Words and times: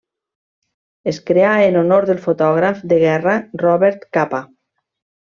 Es 1.11 1.17
creà 1.29 1.51
en 1.65 1.77
honor 1.81 2.07
del 2.11 2.21
fotògraf 2.23 2.81
de 2.93 2.97
guerra 3.03 3.35
Robert 3.65 4.09
Capa. 4.19 4.41